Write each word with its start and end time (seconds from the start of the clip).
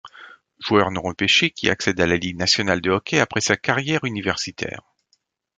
Joueur 0.57 0.89
non-repêché 0.89 1.51
qui 1.51 1.69
accède 1.69 1.99
à 2.01 2.07
la 2.07 2.17
Ligue 2.17 2.35
nationale 2.39 2.81
de 2.81 2.89
hockey 2.89 3.19
après 3.19 3.39
sa 3.39 3.55
carrière 3.55 4.03
universitaire. 4.03 4.81